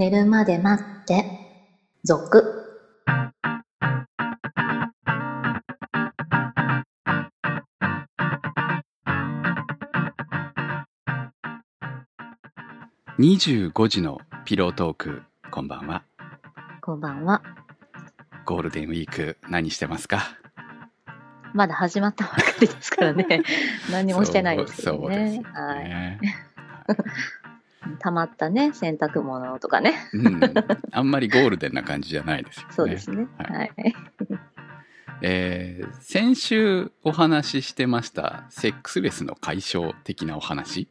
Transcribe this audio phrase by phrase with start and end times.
[0.00, 1.26] 寝るまで待って、
[2.04, 2.42] 続。
[13.18, 14.16] 25時の
[14.46, 16.02] ピロートーク、こんばんは。
[16.80, 17.42] こんばんは。
[18.46, 20.22] ゴールデンウィーク、何してますか？
[21.52, 23.42] まだ始まったばかりですからね。
[23.92, 25.42] 何もしてないですけどそうですねよ。
[25.52, 26.20] はい。
[28.00, 28.04] ね。
[28.04, 29.94] 溜まったね、洗濯物とかね。
[30.12, 30.40] うん、
[30.92, 32.74] あんまりゴールデンな感じじゃないですよね。
[32.74, 33.26] そうですね。
[33.38, 33.72] はいはい。
[35.22, 40.88] えー先週お話ししてました、セックスレスの解消的なお話？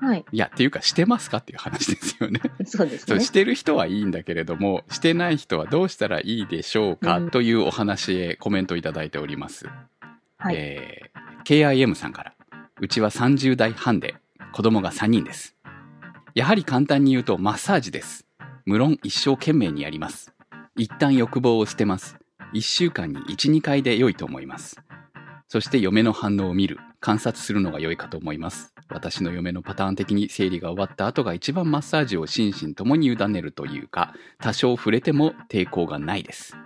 [0.00, 0.24] はい。
[0.30, 2.40] いや、っていうか、してますかっていう話ですよね。
[2.64, 3.20] そうですねそう。
[3.20, 9.66] してる人はいいんだけれども、してない人はどうしたらいいでしょうか、うんというお話へコメントいただいております。
[10.38, 10.54] はい。
[10.56, 12.34] えー KIM さんから、
[12.80, 14.16] うちは30代半で
[14.52, 15.56] 子供が3人です。
[16.38, 18.24] やはり簡単に言うとマッサージです。
[18.64, 20.32] 無論一生懸命にやります。
[20.76, 22.16] 一旦欲望を捨てます。
[22.54, 24.80] 1週間に1、2回で良いと思います。
[25.48, 28.72] そして嫁の反応を見る、観察するのが良いかと思います。
[28.88, 36.56] 私の嫁のパターン的に生理が終わった後が一番マッサージを心身ともに委ねるというか、多少触れても抵抗がないです。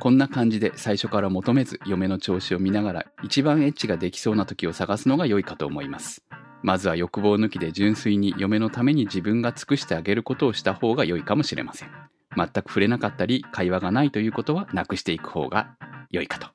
[0.00, 6.24] こんな感じで最初から求めず嫁の調子を見ながら一番エッチができそうな時を探すのが良いかと思います。
[6.64, 11.90] まずは欲望抜きで純粋に嫁のために自分が尽くしてあげることをした方が良いかもしれません。
[12.34, 15.76] 全く触れなかったり会話がないということはなくしていく方が
[16.10, 16.48] 良いかと。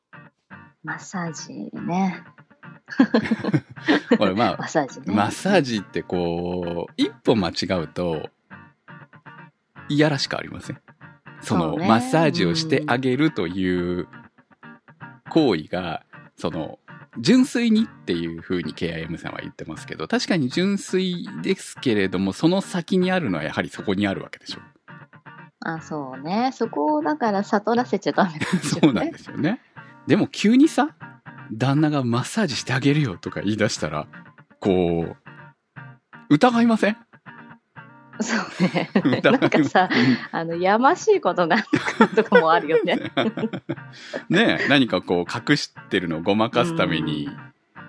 [0.83, 1.53] マッサージ
[1.85, 2.23] ね。
[4.17, 5.15] これまあマッサージね。
[5.15, 8.31] マッサージってこう一歩間違うと
[9.89, 10.81] いやらしくありません？
[11.41, 14.07] そのねマッサージをしてあげるという
[15.29, 16.03] 行為が
[16.35, 16.78] その
[17.17, 24.59] 純粋にっていうふうに KIM さんは言ってますけど確かに純粋ですけれどもその先にあるのはやはりそこにあるわけでしょ
[25.61, 26.51] あ、そうね。
[26.53, 28.79] そこをだから悟らせちゃダメなんですよね。
[28.81, 29.61] そうなんですよね
[30.07, 30.95] でも急にさ
[31.51, 34.07] 旦那がマッサージしてあげるよとか言い出したら
[34.59, 35.15] こう
[36.29, 36.97] 疑いません？
[38.21, 38.63] そう
[39.09, 39.21] ね。
[39.23, 39.89] なんかさ、
[40.31, 41.63] あの、やましいことなん
[42.15, 43.11] とかもあるよね。
[44.29, 47.29] ねえ何かこう隠してるのをごまかすために、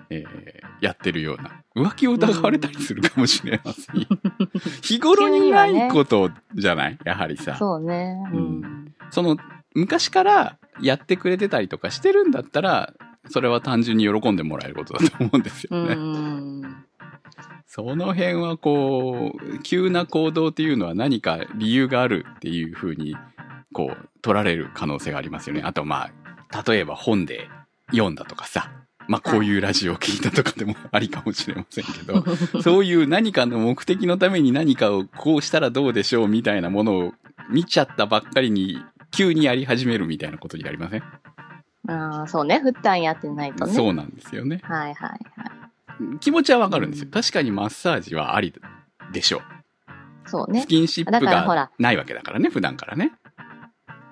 [0.09, 4.07] えーやってるような浮気を疑われたりするかもしれませんよ
[4.81, 6.97] 日頃にないことじゃない？
[7.05, 8.17] やはりさそうね。
[8.33, 8.93] ううんん。
[9.11, 9.37] その
[9.75, 12.93] 昔からやってくれてたりとかしてるんだったら
[13.29, 16.83] それは単純に喜んでもらえることだと思うんですうよね、ん。
[17.73, 23.15] その辺はこう急な行動っていうのは何か理由があるっていうふうに
[23.71, 26.09] こう取られる可能性がありますよねあとま
[26.51, 27.47] あ例えば本で
[27.91, 28.69] 読んだとかさ
[29.07, 32.25] まあこういうラジオを聞いたとかでもありかもしれませんけど
[32.61, 37.13] そういう何かの目的のために何かをこうしたらどうでしょうみたいなものを
[37.49, 41.03] 見ちゃったばっかりに急にやり始めるみたいなことになりません、
[41.87, 42.59] ああ、そうね。
[42.59, 43.73] 普段やってないとね。
[43.73, 45.19] そうなんですよねはいはいはい。
[46.19, 47.09] 気持ちはわかるんですよ。
[47.11, 48.53] 確かにマッサージはあり
[49.11, 49.41] でしょう。
[50.25, 50.61] そうね。
[50.61, 50.67] ス。
[50.67, 53.11] キンシップがらないわけだからね普段からね。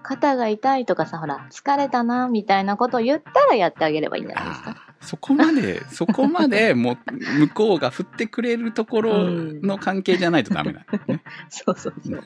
[0.01, 4.75] 肩が痛いとかさ、ほら、疲れたな、みたいなことを言ったらやってあげればいいんじゃないですか？
[5.01, 6.97] そこまで そこまでも
[7.37, 12.23] 向こうが振ってくれるところの関係じゃないとダメなんだよね、 そうそうそう。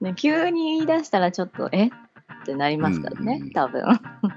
[0.00, 1.88] ね、急に言い出したらちょっと、え？
[1.88, 1.90] っ
[2.46, 3.84] てなりますからねうん、多分。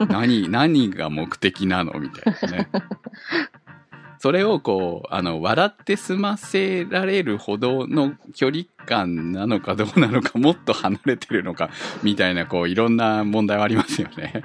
[0.10, 1.94] 何何が目的なの？
[1.98, 2.70] みたいなね
[4.26, 11.70] それをこうあの笑って済ませられるほどの距離感なのかどうなのかもっと離れてるのか
[12.02, 14.42] みたいなこういろんな問題はありますよね。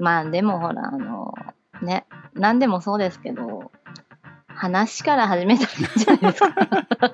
[0.00, 1.32] まあでもほら、あの、
[1.80, 3.70] ね、何でもそうですけど、
[4.48, 6.54] 話から始めたんじゃないですか。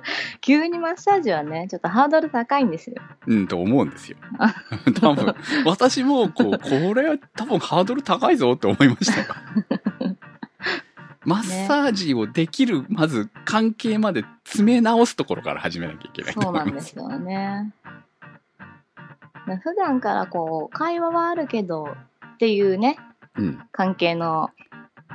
[0.41, 2.97] 急にマッサージはね、ちょっとハードル高いんですよ。
[3.27, 4.17] うん、と思うんですよ。
[5.01, 5.35] 多分、
[5.67, 9.27] 私も、こう、これは多分ハードル高いぞって思いましたよ。
[11.29, 16.53] マッサージをできる、まず関係まで詰め直すところから始めなきゃいけないそう。
[16.55, 17.75] なんですよね。
[19.63, 21.97] 普段からこう、会話はあるけど
[22.35, 22.97] っていうね、
[23.37, 23.63] うん。
[23.73, 24.51] 関係の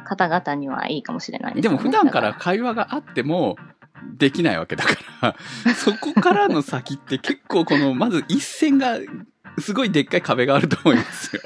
[0.05, 1.69] 方々にはいいかもしれないですで。
[1.69, 3.55] も普段から会話があっても、
[4.15, 5.35] できないわけだから、
[5.73, 8.99] そこからの先って結構この、まず一線が、
[9.59, 11.41] すごいでっかい壁があると思いますよ。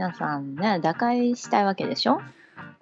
[0.00, 2.22] 皆さんね、打開したいわけでしょ？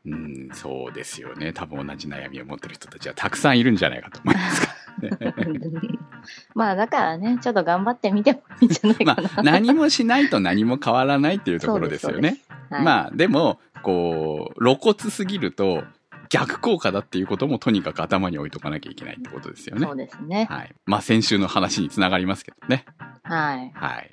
[0.06, 1.52] うん、そうですよね。
[1.52, 4.74] 多分同じ悩みを持ってる人たちはたくさんいるんじゃないかと思いますか。
[6.54, 9.30] まあだからね、ちょっと頑張ってみてもいいんじゃないまかな。
[9.34, 12.38] あ、何もしないと何も変わらないっていうところですよね。
[12.70, 15.82] はい、まあ、でも、こう、露骨すぎると、
[16.28, 19.92] 逆効果だっていうこともとにかく頭に置いとかなきゃいけないってことですよねそ。
[19.92, 20.46] うですね。
[20.48, 20.74] はい。
[20.86, 22.84] まあ先週の話につながりますけどね。
[23.24, 23.72] はい。
[23.74, 24.10] はい。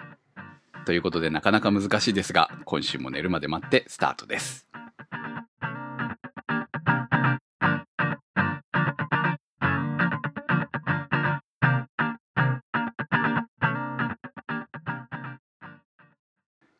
[0.86, 4.68] ということでなかなか難しいですが、今週も寝るまで待ってスタートです。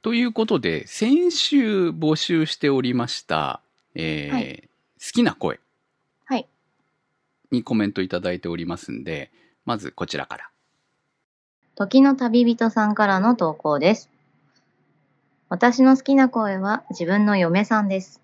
[0.04, 3.60] ということで、先週募集しておりました、
[3.96, 5.60] えーはい好きな声
[6.25, 6.48] はい。
[7.52, 9.31] にコメントいただいておりますんで、
[9.66, 10.50] まずこちらから。
[11.75, 14.10] 時の旅人さんからの投稿です。
[15.50, 18.22] 私の好きな声は自分の嫁さんです。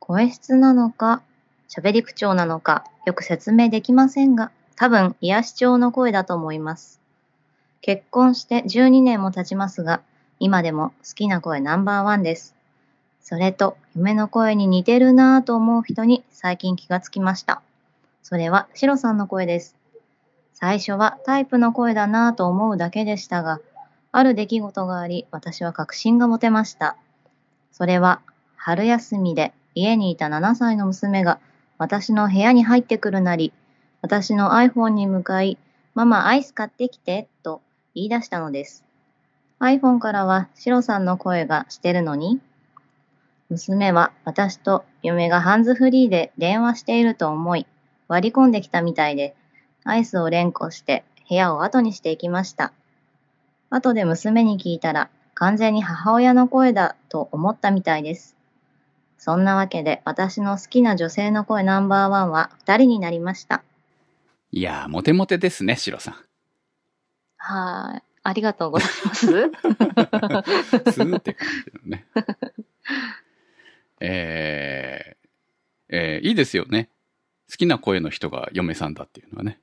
[0.00, 1.22] 声質なのか、
[1.68, 7.00] 喋り口調なのか、よく説明できませんが、多分癒し調の声だと思います。
[7.80, 10.02] 結婚して12年も経ちますが、
[10.40, 12.56] 今でも好きな声ナンバーワンです。
[13.22, 17.62] それと、嫁の声に似てるなぁと思う人に最近気がつきました。
[18.24, 19.79] それはシロさんの声です。
[20.60, 23.60] 最初はタイプの声だなぁと思うだけでしたが、
[24.12, 26.96] ある出来事があり、私は確信が持てました。
[27.72, 28.20] それは、
[28.56, 31.40] 春休みで家にいた7歳の娘が
[31.78, 33.54] 私の部屋に入ってくるなり、
[34.02, 35.56] 私の iPhone に向かい、
[35.94, 37.62] ママアイス買ってきて、と
[37.94, 38.84] 言い出したのです。
[39.60, 42.38] iPhone からはシロさんの声がしてるのに、
[43.48, 47.66] 娘は私と嫁がハンズフリーで電話していると思い、
[48.08, 49.34] 割り込んできたみたいで、
[49.90, 52.72] アイスを連呼して部屋を後にしていきました。
[53.70, 58.36] 後で娘に聞いたら完全に母親の声だと思ったみたいです。
[59.18, 63.62] そんなわけで私の好きな女性の声ナンバーワンは2人になりました。
[64.52, 66.14] いやー、モテモテですね、シロさん。
[67.36, 68.02] はい。
[68.22, 69.26] ありがとうございます。
[69.26, 72.06] スーって感じのね。
[74.00, 75.28] えー
[75.92, 76.88] えーいいですよね。
[77.50, 79.58] 好きな声の人が嫁さんだっていうのはね。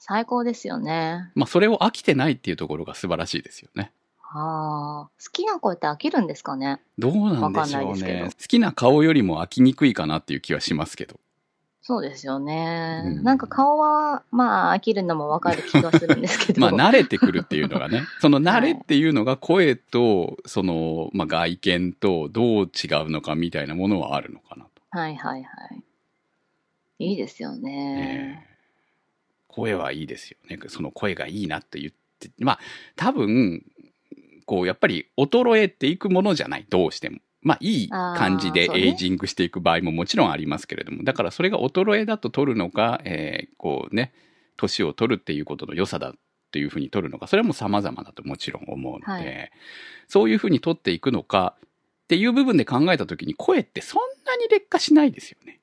[0.00, 1.30] 最高ですよね。
[1.34, 3.92] まあ、それを飽きてないっていうところが素晴らしいですよね。
[4.18, 5.10] はあ。
[5.22, 6.80] 好きな声って飽きるんですかね？
[6.98, 8.30] どうなんでしょうわかんないですけどね。
[8.30, 11.20] 好きな顔よりも飽きにくいかなっていう気はしますけど。
[11.82, 13.02] そうですよね。
[13.04, 16.60] うんなんか顔は、まあ飽きるのもわかる気がするんですけど。
[16.62, 18.04] まあ、慣れてくるっていうのがね。
[18.20, 24.70] その慣れっていうのが声と、その、まあ、外見とどう違うのかみたいなものはあるのかなと。
[24.90, 25.50] はいはいは
[26.98, 27.04] い。
[27.10, 28.40] いいですよね。
[28.42, 28.49] えー
[29.50, 30.58] 声はいいですよね。
[30.68, 32.58] その声がいいなって言って、まあ、
[32.96, 33.64] 多分、
[34.46, 37.18] こう、やっぱり衰えていくものじゃない、どうしても。
[37.42, 44.12] まあ、いい感じでエイジングしていく場合ももちろんありますけれども、だからそれが衰えだと取るのか、えーこうね、
[44.56, 46.14] 年を取るっていうことの良さだっ
[46.52, 49.50] ていうふうに取るのか、それはもう様々だともちろん思うので、はい。
[50.06, 51.68] そういうふうに取っていくのかっ
[52.08, 55.60] ていう部分で考えたときに、声ってそんなに劣化しないですよね。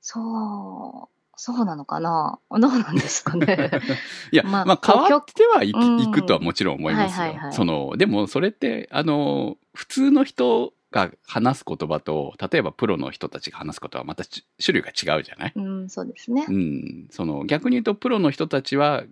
[0.00, 2.38] そう、そうなのかな？
[2.50, 3.70] どうなんですかね？
[4.32, 7.22] いや、まあ、まあ変わってはいきうんいくとはもちろん思いますよ。
[7.22, 15.52] はいはいはいその、でもそれって、あの、普通の人が話す言葉と、例えばプロの人たちが話すことはまたち種類が違うじゃない？
[15.56, 16.52] うん、そうですねう。
[16.52, 17.08] ん。
[17.10, 19.04] その、逆に言うとプロの人たちは、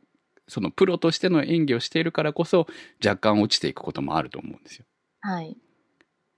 [0.49, 2.67] そのプロとしての演技をしているからこそ、
[3.05, 4.85] 若干落ちていくこともあると思うんですよ。
[5.21, 5.57] はい。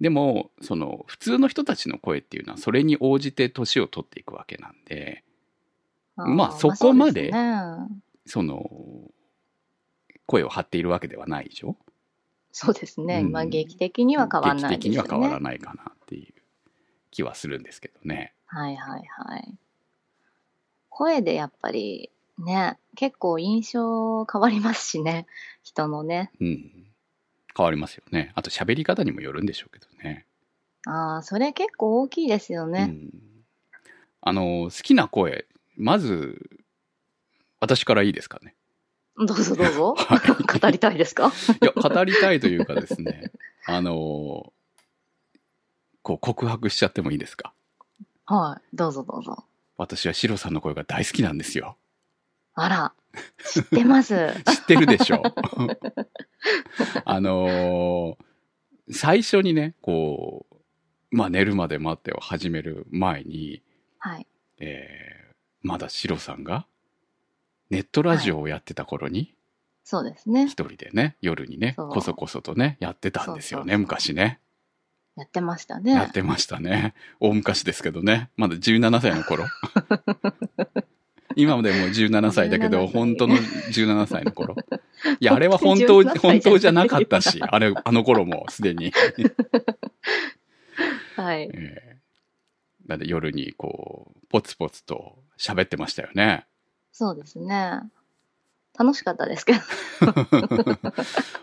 [0.01, 5.34] でも、その、普通の人たちの声っていうのは、それに応じて年を取っていくわけなんで、ー
[6.17, 7.89] まあそこまでまあ
[8.27, 9.11] その、
[10.27, 11.77] 声を張っているわけではないでしょ？
[12.53, 13.21] そうですね。
[13.21, 14.77] うんまあ劇的には変わらないですよね。
[14.77, 16.35] 劇的には変わらないかなっていう
[17.11, 18.33] 気はするんですけどね。
[18.47, 19.59] はいはいはい。
[20.89, 25.27] 声でやっぱりね、結構印象変わりますしね。
[25.63, 26.31] 人のね。
[26.41, 26.71] うん。
[27.57, 28.33] 変わりますよね。
[28.35, 30.27] あと喋り方にもよるんでしょうけどね。
[30.87, 32.87] ああ、それ結構大きいですよね。
[32.89, 33.11] うん。
[34.21, 36.41] あの、好きな声、まず、
[37.61, 38.55] 私からいいですかね。
[39.17, 39.95] どうぞどうぞ。
[39.99, 41.33] はい語りたいですか？
[41.63, 43.31] いや、語りたいというかですね、
[43.67, 44.53] あの、
[46.03, 47.53] こう告白しちゃってもいいですか？
[48.27, 48.77] はい。
[48.77, 49.45] どうぞどうぞ。
[49.77, 51.77] 私はシロさんの声が大好きなんですよ。
[52.55, 52.93] あら、
[53.45, 54.15] 知ってます。
[54.47, 55.23] 知ってるでしょ
[57.05, 58.25] あのー
[58.91, 60.45] 最初にね、こ
[61.11, 63.63] う、まあ寝るまで待ってを始める前に、
[63.99, 64.27] はい。
[64.59, 65.14] えー
[65.65, 66.67] まだシロさんが？
[67.71, 69.35] ネットラジオをやってた頃に、
[69.83, 70.63] そうですね一。
[70.63, 74.39] 人でね、夜にね、こそこそとね、やってたんですよね、昔ね。
[75.17, 75.93] やってましたね。
[75.93, 76.95] やってましたね。
[77.19, 78.31] 大昔ですけどね。
[78.37, 79.47] まだ17歳の頃。
[81.37, 84.55] 今までもう17歳だけど、17歳本当の17歳の頃。
[85.19, 88.93] いや、あれは本当、17歳本当じゃなかったし、あれ、あの頃もすでに。
[91.17, 91.51] はい。
[91.53, 91.94] えー
[92.87, 96.47] だって夜にこう、ポツポツと喋ってましたよね。
[96.93, 97.81] そうですね。
[98.79, 99.61] 楽しかったですけど。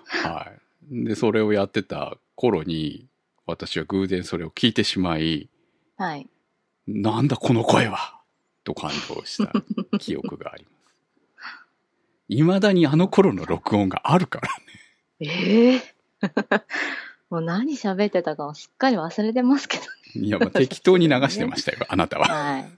[0.06, 0.52] は
[0.92, 1.06] い。
[1.06, 3.08] で、それをやってた頃に、
[3.46, 5.50] 私は偶然それを聞いてしまい、
[5.98, 6.28] はい。
[6.88, 8.20] なんだこの声は
[8.64, 9.52] と感動した
[10.00, 10.76] 記憶があります。
[12.28, 15.32] 未だにあの頃の録音があるからね。
[15.32, 15.82] ええ
[17.30, 19.84] もう何喋ってたかをすっかり忘れてますけど。
[20.16, 22.28] いや、もう適当に流してましたよ、 あなたは。
[22.28, 22.72] はい。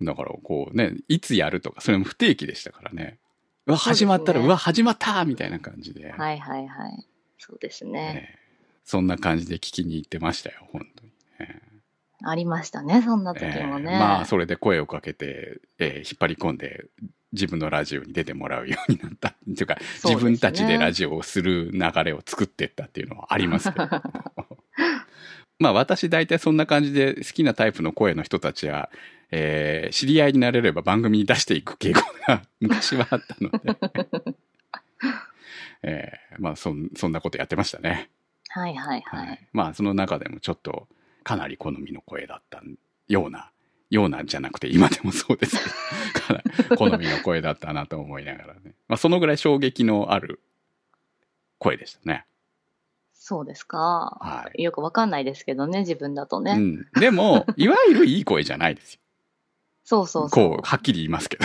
[0.04, 3.18] だから、こうね、いつやるとか、それも不定期でしたからね。
[3.66, 6.12] うわ、始まったら、うわ、始まったみたいな感じで。
[6.12, 7.06] はいはいはい。
[7.38, 8.30] そうですね。
[8.32, 8.46] ええ
[8.86, 11.12] そんな感じで聞きに行ってましたよ、本当に。
[11.40, 11.60] え
[12.22, 13.92] ありましたね、そんな時えもね。
[13.92, 16.86] ええまあ、それで声をかけて、ええ引っ張り込んで、
[17.36, 19.28] 自分のラジオに出てもらうようになった。
[19.28, 23.88] っていうか、ね自分たちでラジオをする流れを作っていったっていうのはありますけど。
[25.58, 28.90] まあ私大体そんな感じで好きなタイプの声の人たちは、
[29.30, 33.76] えー知り合いになれれば番組に出していく傾向が 昔はあったので、
[35.82, 38.10] えーまあそんそんなことやってましたね。
[38.48, 39.34] はいはいははい。
[39.34, 39.38] い。
[39.52, 40.88] まあその中でもちょっと
[41.24, 42.62] かなり好みの声だった
[43.08, 43.50] ような、
[43.90, 45.56] ようなんじゃなくて今でもそうです
[46.76, 48.74] 好みの声だったなと思いながらね。
[48.88, 50.40] まあそのぐらい衝撃のある
[51.58, 52.26] 声でしたね。
[53.12, 53.78] そうですか。
[54.20, 56.52] はよくわかんないですけどね、自分だとね。
[56.52, 56.86] うん。
[57.00, 59.00] でも、いわゆるいい声じゃないですよ。
[59.84, 60.48] そうそうそう。
[60.50, 61.44] こう、はっきり言いますけど。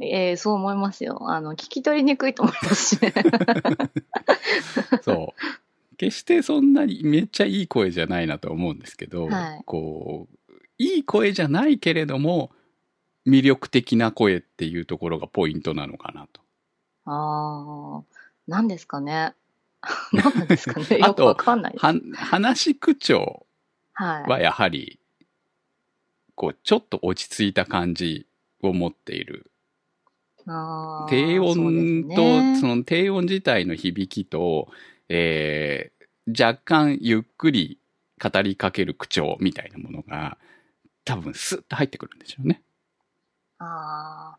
[0.00, 1.30] ええそう思いますよ。
[1.30, 3.14] あの、聞き取りにくいと思いますしね。
[5.02, 5.96] そう。
[5.96, 10.35] 決してそんなにめっちゃいい声じゃないなと思うんですけど、はいこう、
[10.78, 12.50] いい声じゃないけれども、
[13.26, 16.40] 魅力的な声っていうところがポイントなのかなと。
[17.06, 18.04] ああ、
[18.46, 19.34] 何ですかね。
[20.12, 20.86] 何なんですかね。
[21.02, 21.84] あとよくわかんないです。
[21.84, 23.46] は話し口調
[23.94, 24.98] はやはり、
[26.34, 28.26] こう、ちょっと落ち着いた感じ
[28.62, 29.50] を持っている。
[30.46, 34.68] あー低音と、ねその低音自体の響きと、
[35.08, 37.78] えー、若干ゆっくり
[38.22, 40.38] 語りかける口調みたいなものが、
[41.06, 42.62] 多分スッと入ってくるんでしょうね。
[43.58, 44.38] ああ、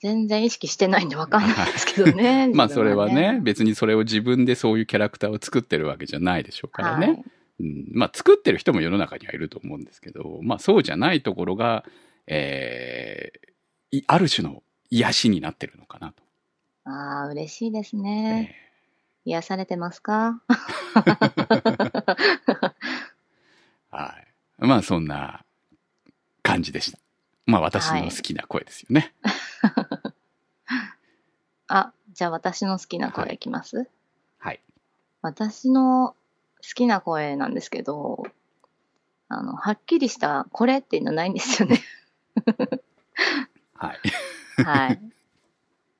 [0.00, 2.48] 全然意識してないんでわかんないですけどね。
[2.54, 7.06] まあ自分それはね、別にそれを自分でそういうキャラクターを作ってるわけじゃないでしょうからね。
[7.06, 7.24] はい
[7.60, 11.84] うん、まあ作ってる人も世の中にはいると思うんですけど、まあそうじゃないところが、
[12.26, 13.48] えー
[13.90, 16.22] いある種の癒しになってるのかなと。
[16.84, 18.54] ああ、嬉しいですえね。
[19.24, 20.42] 癒されてますか？
[20.48, 20.54] ー
[23.90, 24.14] は
[24.60, 24.66] い。
[24.66, 25.44] まあそんな
[26.48, 26.98] 感じでした。
[27.46, 29.14] まあ私の好きな声ですよね。
[31.68, 33.88] あ、じゃあ私の好きな声いきます、
[34.38, 34.60] はい。
[35.20, 36.14] 私の
[36.56, 38.24] 好きな声なんですけど、
[39.28, 41.82] あの、はっきりしたこれっていうのないんですよね。
[43.74, 44.62] はい。
[44.62, 45.00] はい。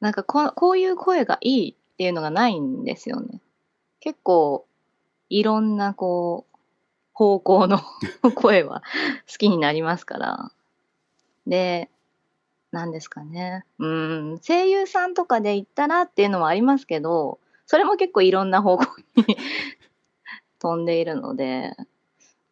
[0.01, 3.41] なんかこ、こういう声がいいっていうのがないんですよね。
[4.01, 4.67] 結構、
[5.29, 6.48] いろんな、こう、
[7.19, 7.81] 方向の
[8.37, 8.85] 声は
[9.29, 10.53] 好きになりますから。
[11.49, 11.91] で、
[12.71, 13.65] なんですかね。
[13.81, 19.25] うん、声優さんとかで言ったらっていうのはありますけど、それも結構いろんな方向に
[20.61, 21.77] 飛んでいるので、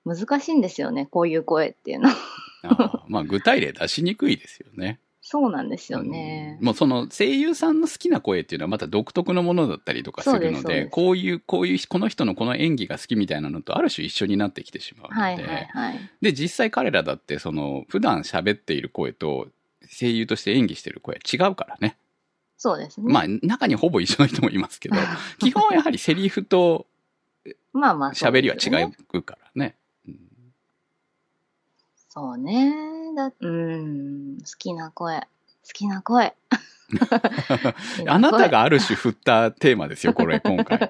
[0.05, 3.05] 難しいんですよね、こういう声っていうのは。
[3.07, 4.99] まあ具体例出しにくいですよね。
[5.29, 6.67] そうなんですよねうん。
[6.67, 16.11] もうその声優さんの好きな声っていうのはまた独特のものだったりとかするので、そうこういう、こういう、この人のこの演技が好きみたいなのとある種一緒になってきてしまうので、はいはいはい。
[16.21, 19.49] で、実際彼らだってその普段喋っている声と
[19.91, 21.97] 声優として演技している声は違うからね。
[22.57, 23.13] そうですね。
[23.13, 24.95] まあ中にほぼ一緒の人もいますけど、
[25.41, 26.87] 基本やはりセリフと
[27.73, 29.75] まあまあ喋りは違うからね。
[30.07, 30.21] うん
[32.09, 32.96] そうね。
[33.17, 35.21] だうん、好きな声。
[35.21, 35.27] 好
[35.73, 36.37] きな声。
[38.07, 40.89] あなたがある種振ったテーマですよ、これ、 今回は。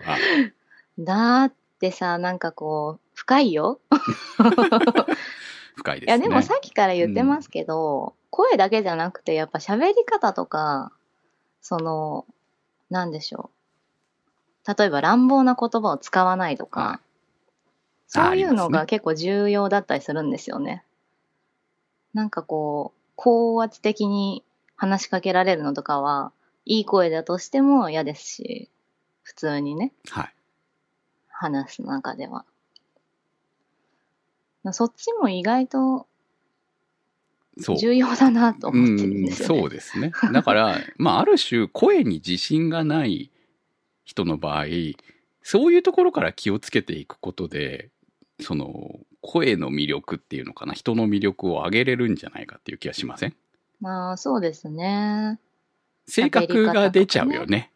[0.99, 3.80] だってさ、なんかこう、深いよ。
[5.76, 6.16] 深いですね。
[6.16, 10.92] いや、でもさっきから言ってますけど、声だけじゃなくて、やっぱ喋り方とか、
[11.62, 12.26] その、
[12.90, 13.50] なんでしょ
[14.68, 14.75] う。
[14.76, 17.06] 例えば乱暴な言葉を使わないとか、はい
[18.09, 20.85] そういうのが結構重要だったりするんですよね。
[22.16, 24.42] なんかこう、高圧的に
[24.75, 26.32] 話しかけられるのとかは、
[26.64, 28.70] いい声だとしても嫌ですし、
[29.23, 30.35] 普通にね、はい。
[31.28, 32.46] 話す中では。
[34.73, 36.06] そっちも意外と
[37.61, 37.76] そう。
[37.76, 39.61] 重要だなと思ってるん、ですよね。
[39.61, 40.11] そうですね。
[40.32, 43.30] だから、 まあ、ある種、声に自信がない
[44.04, 44.64] 人の場合、
[45.42, 47.90] そういうところから気をつけていくことで、
[48.40, 53.35] その、声の魅力っていうのかな、人の魅力を上げれるんじゃないかっていう気がしません？
[53.81, 55.40] まあ、そうですね。
[56.07, 57.73] 性格が出ちゃうよね。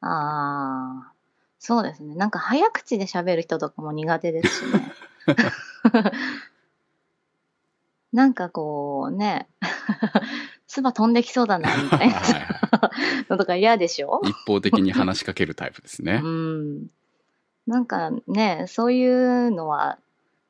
[0.00, 1.12] ああ、
[1.58, 2.14] そうですね。
[2.14, 4.92] なんか早口で喋る人とかも苦手ですしね。
[8.12, 9.48] なんかこうね、
[10.66, 12.20] 唾飛んできそうだな、みたいな
[13.28, 14.22] のとか嫌でしょ？
[14.24, 16.28] 一方的に話しかけるタイプですねう。
[16.28, 16.86] ん。
[17.68, 19.98] なんかね、そういうのは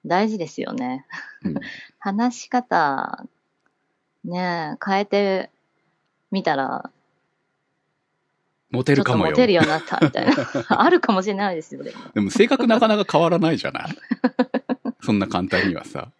[0.06, 1.04] 大事ですよね。
[1.44, 1.54] うん
[2.00, 3.24] 話し方、
[4.24, 5.50] ね、変えて
[6.30, 6.90] みたら、
[8.70, 9.30] モテるかもよ。
[9.32, 10.34] モテるようになったみたいな。
[10.68, 11.96] あるかもしれないですよ、でも。
[12.14, 13.98] でも性格なかなか変わらないじゃない？
[15.02, 16.12] そんな簡単にはさ。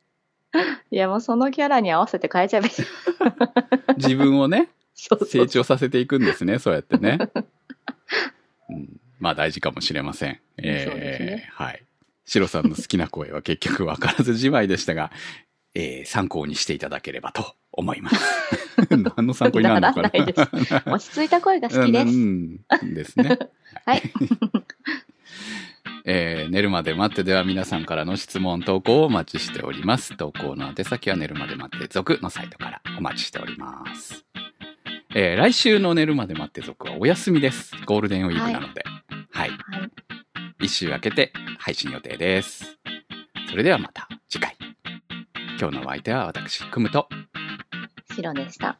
[0.91, 2.73] いや、もうそのキャラに合わせて変えちゃえばいい。
[3.99, 7.19] 自分をね、そうそう成長させていくんですね、そうやってね。
[8.71, 10.41] うん、まあ大事かもしれません。
[10.59, 11.83] えそうですねはい。
[12.25, 15.11] シロさんの好きな声は結局分からずじまいでしたが、
[15.75, 18.17] えー参考にしていただければと思います。
[19.17, 20.89] 何の参考になるのかなならないです。
[20.89, 22.05] 落ち着いた声が好きです。
[22.07, 23.39] うんうんですね。
[23.87, 24.03] はい。
[26.05, 30.17] えー寝るまで待ってでは皆さんからの質問、投稿をお待ちしております。
[30.17, 34.25] 投稿の宛先は寝るまで待って続のサイトからお待ちしております。
[35.15, 37.73] えー来週の寝るまで待って続はお休みです。
[37.87, 38.83] ゴールデンウィークなので。
[38.87, 38.88] はい。
[40.61, 42.79] 一週明けて配信予定です。
[43.49, 44.57] それではまた次回。
[45.61, 47.09] 今日のお相手は私、くむと。
[48.15, 48.78] 白でした。